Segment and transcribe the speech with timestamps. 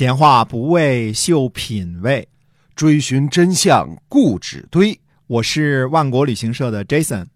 [0.00, 2.26] 闲话不为秀品味，
[2.74, 4.98] 追寻真相固执堆。
[5.26, 7.26] 我是万国旅行社的 Jason，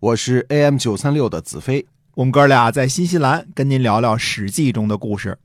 [0.00, 1.86] 我是 AM 九三六的子飞。
[2.14, 5.36] 我们哥俩在新西兰跟您聊聊《史记》中的故事。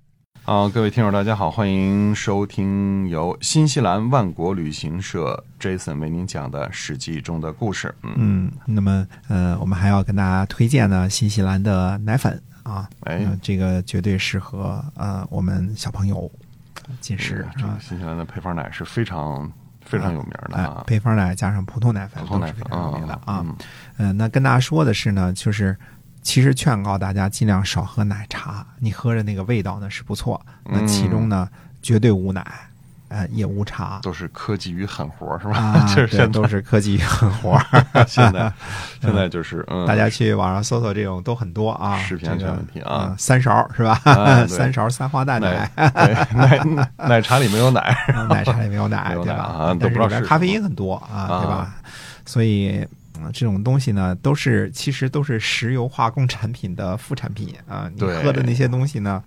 [0.43, 7.93] 好，各位听友，大家好，欢迎收听由新西兰万国旅行社 Jason 为您讲的《史记》中的故事。
[8.03, 16.31] 嗯，嗯，那么呃，我们还要跟大家推荐呢新西兰的奶粉啊，哎呃这个绝对适合呃我们小朋友
[16.99, 17.51] 进食啊。
[17.57, 19.51] 这个新西兰的配方奶是非常
[19.81, 20.83] 非常有名的哎啊，。
[20.87, 23.43] 配方奶加上普通奶粉普通奶粉都是非常有名的啊。
[23.45, 23.55] 嗯
[23.97, 25.77] 嗯，那跟大家说的是呢，就是
[26.21, 31.49] 其实劝告大家尽量少喝奶茶，你喝着那个味道呢是不错，那其中呢、
[31.81, 32.45] 绝对无奶，
[33.09, 33.99] 呃，也无茶。
[34.01, 35.57] 都是科技与狠活是吧？
[35.59, 37.59] 啊， 就是对，现都是科技与狠活
[38.07, 38.51] 现在
[39.01, 41.97] 现在就是嗯，大家去网上搜搜，这种都很多啊。
[41.99, 43.95] 食品安全问题啊三勺是吧？
[44.47, 47.95] 三勺三花淡奶奶，对奶奶茶里没有奶，
[48.29, 49.33] 奶茶里没有奶，对吧？
[49.33, 49.33] 奶
[49.65, 51.75] 啊都但是不知道是里边咖啡因很多啊，啊对吧？
[52.25, 52.79] 所以。
[53.21, 57.89] 嗯这种东西呢，都是其实都是石油化工产品的副产品啊。
[57.93, 59.21] 你对喝的那些东西呢，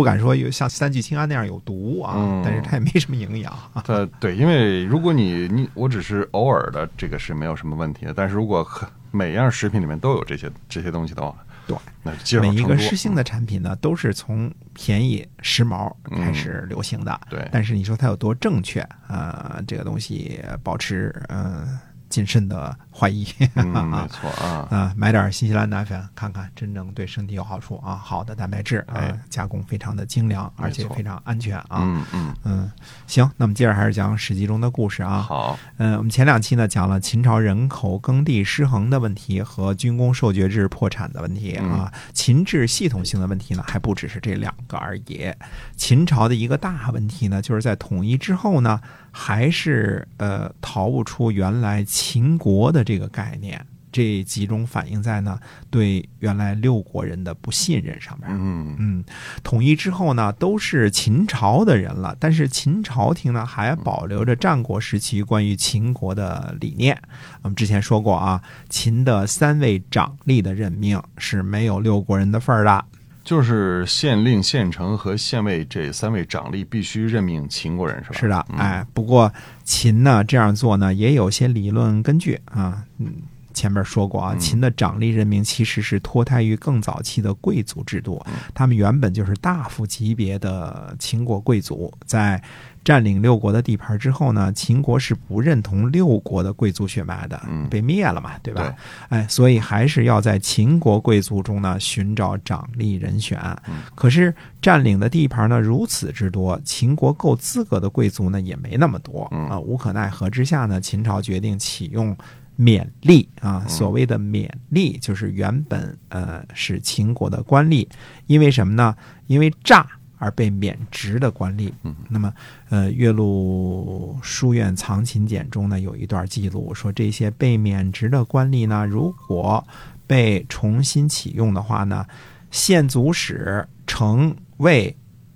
[0.00, 3.84] 不敢说有像三聚氰胺那样有毒啊，嗯但是它也没什么营养啊。
[3.88, 8.14] 呃，对，因为如果你你我只是偶尔的，这个是没有什么问题的。
[8.14, 8.66] 但是如果
[9.10, 17.20] 每样食品里面都有这些这些东西的话，对，那每一个湿性的产品呢，都是从便宜时髦开始流行的。
[17.28, 21.80] 对但是你说它有多正确啊、呃这个东西保持嗯、呃
[22.10, 23.26] 谨慎的怀疑。
[23.54, 27.94] 嗯， 没错啊，啊，买点新西兰奶粉，看看真正对身体有好处啊！
[27.96, 31.80] 好的蛋白质，啊哎，加工非常的精良，而且非常安全啊。
[31.80, 32.72] 嗯嗯，嗯，
[33.06, 35.22] 行，那么接着还是讲《史记》中的故事啊。
[35.22, 45.32] 好，嗯，我们前两期呢讲了秦朝人口耕地失衡的问题和军功授爵制破产的问题啊，秦制系统性的问题呢还不只是这两个而已。
[45.76, 48.80] 秦朝的一个大问题呢，就是在统一之后呢，
[49.10, 53.64] 还是呃逃不出原来秦国的这个概念。
[53.92, 55.36] 这集中反映在呢
[55.68, 58.28] 对原来六国人的不信任上面。
[58.30, 59.04] 嗯嗯，
[59.42, 66.96] 统一之后呢，都是秦朝的人了，但是秦朝廷呢还保留着战国时期关于秦国的理念。
[67.42, 72.84] 我们之前说过啊，秦的三位长吏的任命是没有六国人的份儿的。
[73.22, 78.18] 就是县令、县丞和县尉这三位长吏必须任命秦国人是吧？
[78.18, 79.32] 是的，嗯哎，不过
[79.64, 83.12] 秦呢这样做呢也有些理论根据啊，嗯。
[83.60, 92.42] 前面说过啊，嗯秦的长吏任命其实是脱胎于更早期的贵族制度，嗯他们原本就是大夫级别的秦国贵族，在
[92.82, 98.62] 占领六国的地盘之后呢，秦国是不认同六国的贵族血脉的，嗯被灭了嘛，对吧？
[99.10, 103.38] 对哎，所以还是要在秦国贵族中呢寻找掌吏人选。
[103.68, 109.60] 嗯可是占领的地盘呢如此之多，秦国够资格的贵族呢也没那么多嗯啊。
[109.60, 112.16] 无可奈何之下呢，秦朝决定启用。
[112.60, 117.88] 免励啊，嗯所谓的免励就是原本呃是秦国的官吏，
[118.26, 118.94] 因为什么呢？
[119.28, 119.88] 因为诈
[120.18, 121.72] 而被免职的官吏。
[121.84, 122.30] 嗯那么
[122.68, 129.66] 呃，《岳麓书院藏秦简》中呢有一段记录说，这些被免职的官吏呢，如果
[130.06, 132.04] 被重新启用的话呢，
[132.50, 134.94] 县卒使成为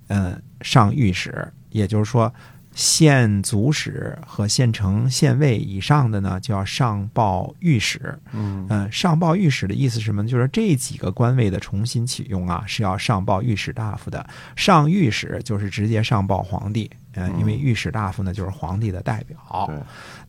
[0.09, 2.31] 呃上御史，也就是说。
[2.75, 8.19] 县卒史和县城、县尉以上的呢，就要上报御史。
[8.33, 10.29] 嗯嗯，上报御史的意思是什么呢？
[10.29, 14.23] 就是这几个官位的重新启用啊，是要上报御史大夫的。
[14.57, 19.65] 上御史就是直接上报皇帝，嗯、因为御史大夫呢就是皇帝的代表。
[19.67, 19.75] 对，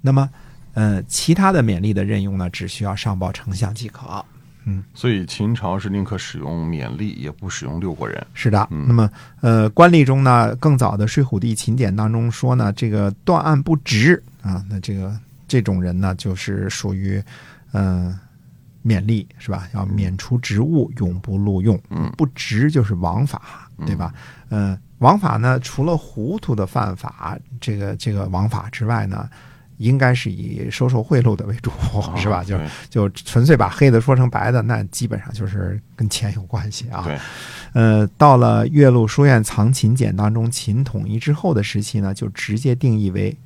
[0.01, 0.31] 那么，
[0.75, 4.25] 呃，其他的勉励的任用呢，只需要上报丞相即可。
[4.93, 8.27] 所以秦朝是宁可使用免吏，也不使用六国人。
[8.35, 9.09] 是的，嗯那么
[9.41, 15.17] 呃，官吏中呢，更早的《睡虎地秦简》当中说呢，这个断案不直啊，那这个
[15.47, 17.23] 这种人呢，就是属于
[17.73, 18.21] 嗯、呃
[18.83, 19.69] 免吏是吧？
[19.75, 21.81] 要免除职务，永不录用。
[21.91, 24.13] 嗯不直就是枉法，对吧？
[24.49, 29.29] 嗯、枉法呢，除了糊涂的犯法，这个这个枉法之外呢。
[29.79, 31.71] 应该是以收受贿赂的为主，
[32.17, 32.43] 是吧？
[32.43, 32.59] 就
[32.89, 37.07] 就纯粹把黑的说成白的，那基本上就是跟钱有关系啊。
[37.73, 43.37] 呃，到了《岳麓书院藏秦简》当中，秦统一之后的时期呢，就直接定义为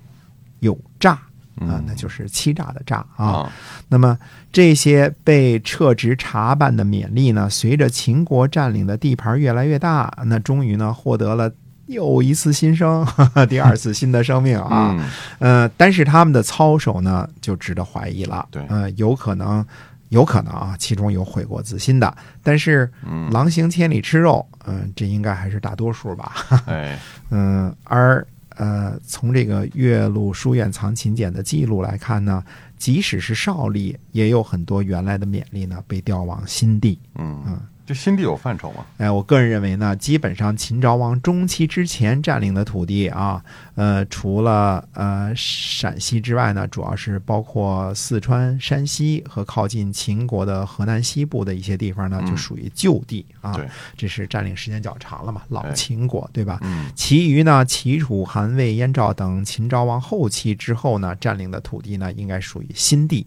[0.61, 1.21] 有诈啊
[1.57, 3.27] 嗯，那就是欺诈的诈啊。
[3.27, 3.53] 啊，
[3.89, 4.17] 那么
[4.53, 11.53] 这些被撤职查办的勉励呢，随着秦国占领的地盘越来越大，那终于呢获得了
[11.91, 13.07] 又一次新生，
[13.49, 14.95] 第二次新的生命啊。
[14.99, 18.47] 嗯呃，但是他们的操守呢，就值得怀疑了。
[18.51, 19.65] 对呃，有可能
[20.11, 22.91] 有可能啊，其中有悔过自新的，但是
[23.31, 26.33] 狼行千里吃肉，嗯、这应该还是大多数吧。
[26.67, 26.99] 哎，
[27.31, 28.27] 嗯， 而
[28.57, 32.45] 呃，从这个岳麓书院藏秦简的记录来看呢，
[32.77, 36.99] 即使是少吏，也有很多原来的勉励呢被调往新地。
[37.19, 37.61] 嗯嗯，
[37.91, 38.87] 这新地有范畴吗？
[38.99, 43.43] 哎，我个人认为呢，基本上秦昭王中期之前占领的土地啊，
[43.75, 53.55] 呃，除了呃陕西之外呢，主要是包括四川、山西和靠近秦国的河南西部的一些地方呢，就嗯属于旧地啊。
[53.55, 53.67] 对，
[53.97, 56.61] 这是占领时间较长了嘛，老哎秦国，对吧？
[56.63, 63.27] 嗯其余呢，齐楚、韩魏、燕赵等秦昭王后期之后呢，占领的土地呢，应该属于新地。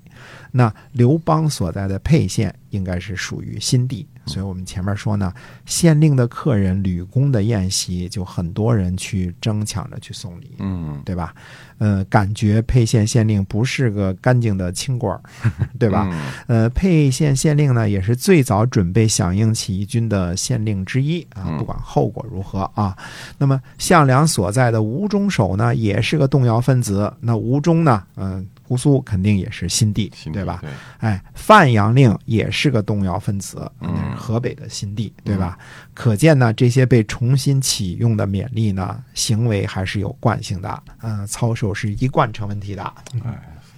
[0.51, 5.33] 那刘邦所在的沛县应该是属于新地，所以我们前面说呢，
[5.65, 11.33] 县令的客人吕公的宴席，就很多人去争抢着去送礼，嗯，对吧？
[11.79, 15.19] 呃，感觉沛县县令不是个干净的清官，
[15.77, 16.07] 对吧？
[16.47, 16.63] 嗯？
[16.63, 22.95] 呃，沛县县令呢，也是最早准备响应起义军的县令之一啊，嗯不管后果如何啊。
[23.37, 27.13] 那么项梁所在的吴中守呢，也是个动摇分子。
[27.19, 30.57] 那吴中呢，嗯、姑苏肯定也是新地，对吧？
[30.61, 35.59] 对，哎，范阳令也是个动摇分子，嗯河北的新地，对吧？
[35.93, 42.93] 可见呢，这些被重新启用的勉励呢，行为还是有惯性的，嗯、操守是一贯成问题的。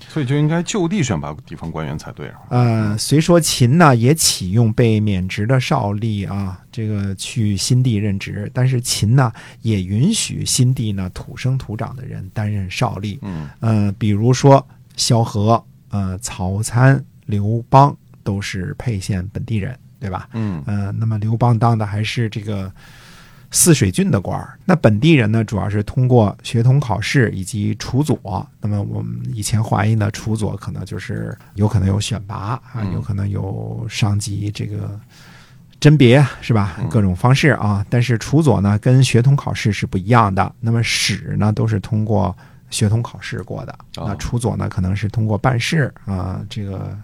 [0.08, 2.40] 所以就应该就地选拔地方官员才对啊。
[2.50, 9.30] 呃，虽说秦呢也启用被免职的少吏啊，这个去新地任职，但是秦呢
[9.62, 13.18] 也允许新地呢土生土长的人担任少吏。
[13.24, 14.66] 嗯呃，比如说
[14.96, 20.30] 萧何、呃曹参、刘邦都是沛县本地人，对吧？
[20.34, 22.72] 嗯呃，那么刘邦当的还是这个
[23.52, 24.58] 泗水郡的官儿。
[24.66, 28.48] 那本地人呢，主要是通过学童考试以及处佐。
[28.60, 35.00] 那么我们以前怀疑呢，处佐可能就是有可能有选拔啊，嗯有可能有上级这个。
[35.78, 36.90] 甄别是吧嗯？
[36.90, 40.52] 各种方式啊，但是处佐呢跟学童考试是不一样的。
[40.60, 42.36] 那么史呢都是通过
[42.76, 46.98] 学童考试过的，哦那处佐呢可能是通过办事啊，这个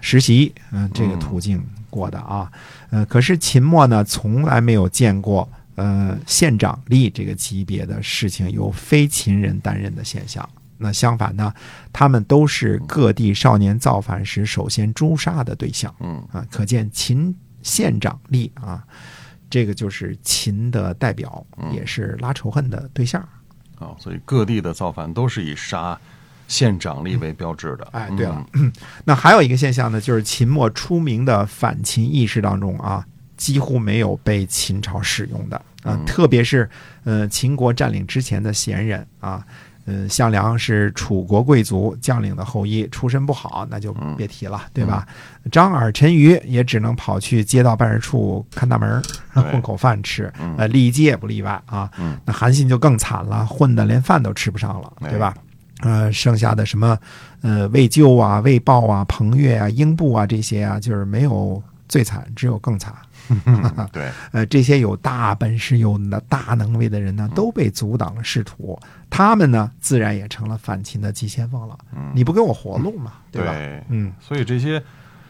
[0.00, 1.60] 实习，嗯、这个嗯途径
[1.90, 2.48] 过的啊。
[2.90, 10.48] 呃，可是秦末呢，从来没有见过呃县长吏这个级别的事情由非秦人担任的现象。
[10.78, 11.52] 那相反呢，
[11.92, 16.46] 他们都是各地少年造反时首先诛杀的对象嗯啊。
[16.48, 18.84] 可见秦县长吏啊，
[19.50, 23.26] 这个就是秦的代表，嗯也是拉仇恨的对象。
[23.78, 25.98] 啊，所以各地的造反都是以杀
[26.48, 27.86] 县长吏为标志的。
[27.92, 28.72] 哎，对了，嗯
[29.04, 33.04] 那还有一个现象呢，就是秦末出名的反秦意识当中啊，
[33.36, 36.68] 几乎没有被秦朝使用的啊，嗯特别是
[37.04, 39.44] 呃秦国占领之前的贤人啊。
[39.86, 45.06] 呃，项梁是楚国贵族将领的后裔，出身不好，那就别提了，对吧？
[45.50, 49.00] 张耳、陈馀也只能跑去街道办事处看大门
[49.32, 50.32] 混口饭吃。
[50.40, 51.88] 嗯呃，骊姬也不例外啊。
[51.98, 55.34] 嗯那韩信就更惨了，混的连饭都吃不上了，哎对吧？
[55.82, 56.98] 呃，剩下的什么
[57.42, 62.92] 呃魏咎啊、魏豹啊、彭越啊、英布啊这些啊，就是没有最惨，只有更惨。
[63.28, 68.78] 嗯 对， 呃，这些有大本事、有那大能为的人呢，都被阻挡了仕途，
[69.10, 71.76] 他们呢，自然也成了反秦的急先锋了。
[71.96, 73.52] 嗯你不给我活路嘛，对吧？
[73.52, 74.82] 对，嗯，所以这些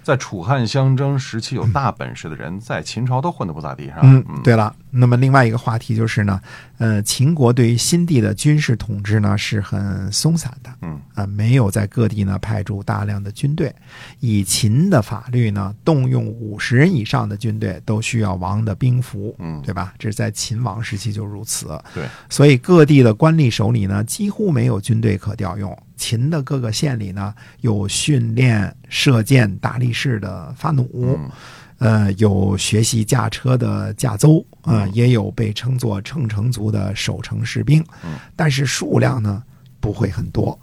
[0.02, 4.00] 在楚汉相争时期有大本事的人，在秦朝都混得不咋地，是吧？
[4.04, 6.40] 嗯，对了，那么另外一个话题就是呢，
[6.78, 13.74] 呃，秦国对于新地的军事统治呢是很松散的，嗯啊、没有在各地呢派驻大量的军队。
[14.20, 19.93] 以秦的法律呢，动用五十人以上的军队都需要王的兵符，嗯，对吧？
[19.98, 21.79] 这是在秦王时期就如此。
[21.94, 25.76] 对，所以各地的官吏手里呢，几乎没有军队可调用。
[25.96, 30.86] 秦的各个县里呢，有训练射箭大力士的发弩，
[31.17, 31.31] 嗯
[31.79, 39.43] 呃，有学习驾车的驾邹，啊、嗯也有被称作乘城族的守城士兵，嗯但是数量呢
[39.79, 40.59] 不会很多。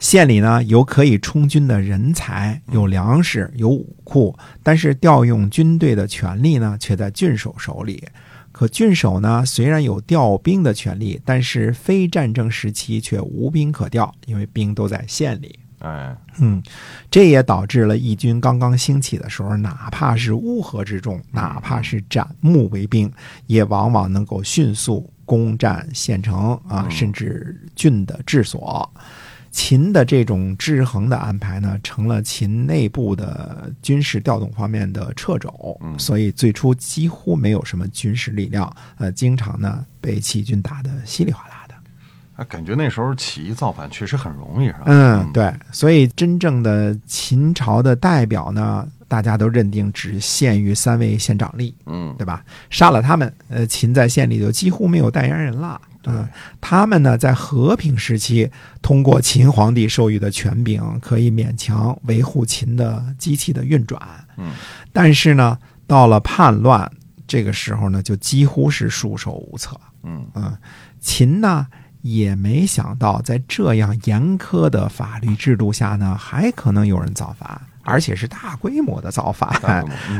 [0.00, 8.04] 县里呢有可以充军的人才，有粮食，有武库，但是调用军队的权力呢却在郡守手里。
[8.50, 15.58] 可郡守呢虽然有调兵的权利，但是非战争时期却无兵可调，因为兵都在县里。
[15.80, 16.62] 哎，嗯，
[17.10, 23.10] 这也导致了义军刚刚兴起的时候，哪怕是乌合之众，哪怕是斩木为兵，
[23.46, 28.90] 也往往能够迅速攻占县城啊，嗯甚至郡的治所。
[29.50, 41.57] 秦的这种制衡的安排呢，成了秦内部的军事调动方面的掣肘，嗯所以最初几乎没有什么军事力量，呃，经常呢被齐军打得稀里哗啦的。
[42.38, 44.82] 啊，感觉那时候起义造反确实很容易，是吧？
[44.86, 52.44] 嗯，对，所以真正的秦朝的代表呢，大家都认定只限于三位县长吏，嗯，对吧？
[52.70, 55.80] 杀了他们，呃，秦在县里就几乎没有代言人了。
[56.04, 56.26] 嗯，
[56.60, 58.48] 他们呢，在和平时期，
[58.80, 64.00] 通过秦皇帝授予的权柄，可以勉强维护秦的机器的运转。
[64.36, 64.52] 嗯，
[64.92, 66.88] 但是呢，到了叛乱
[67.26, 69.78] 这个时候呢，就几乎是束手无策。
[70.04, 70.56] 嗯嗯，
[71.00, 71.66] 秦呢
[72.02, 79.50] 也没想到，在这样严苛的法律制度下呢，还可能有人造反，而且是大规模的造反。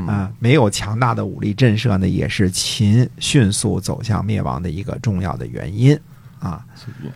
[0.06, 5.99] 啊，没有强大的武力震慑呢，也是秦迅速走向灭亡的一个重要的原因
[6.40, 6.64] 啊。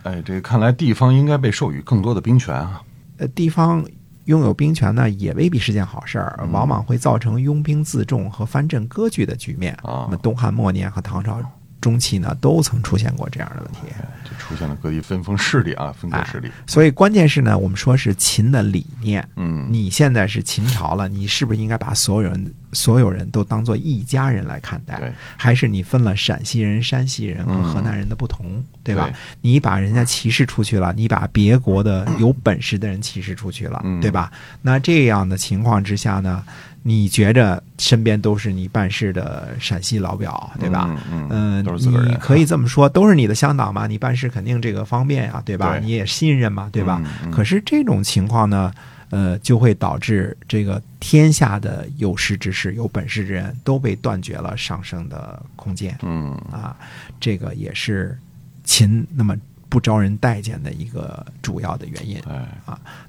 [0.03, 2.81] 哎，这个看来地方应该被授予更多的兵权啊。
[3.17, 3.85] 呃，地方
[4.25, 9.73] 拥有兵权呢，也未必是件好事儿，嗯往往会造成拥兵自重和藩镇割据的局面。
[9.83, 11.41] 啊那么东汉末年和唐朝
[11.83, 13.79] 中期呢，都曾出现过这样的问题。
[13.99, 16.49] 哎就出现了各地分封势力啊，分割势力。
[16.65, 19.27] 所以关键是呢，我们说是秦的理念。
[19.35, 24.97] 嗯，你现在是秦朝了，你是不是应该把所有人所有人都当做一家人来看待？
[24.97, 29.13] 对，还是你分了陕西人、山西人和嗯河南人的不同，对吧对？
[29.41, 34.31] 你把人家歧视出去了，你把别国的有本事的人歧视出去了，嗯对吧？
[34.61, 36.41] 那这样的情况之下呢，
[36.85, 40.85] 你觉着身边都是你办事的陕西老表，对吧？
[40.89, 42.11] 嗯嗯，嗯，都是自个人。
[42.11, 45.71] 你可以这么说，都是你的乡党嘛，你办事肯定这个方便呀，对吧？
[45.71, 47.01] 对你也信任嘛，对吧？
[47.05, 48.73] 嗯嗯可是这种情况呢，
[49.11, 56.75] 呃，就会导致这个天下的有识之士、有本事之人都被断绝了上升的空间嗯啊，
[57.17, 58.17] 这个也是
[58.65, 59.35] 秦那么
[59.69, 62.19] 不招人待见的一个主要的原因。
[62.29, 62.45] 哎，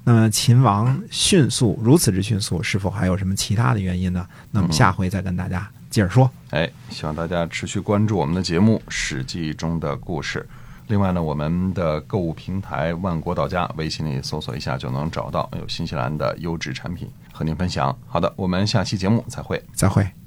[0.06, 4.26] 那么秦王迅速如此之迅速，是否还有什么其他的原因呢？
[4.50, 6.30] 那么下回再跟大家接着说。
[6.50, 10.46] 哎，希望大家持续关注我们的节目《史记》中的故事。
[10.88, 17.96] 另外呢，我们的购物平台万国到家，微信里搜索一下就能找到有新西兰的优质产品和您分享。
[18.06, 19.62] 好的，我们下期节目再会。
[19.73, 20.23] 再会。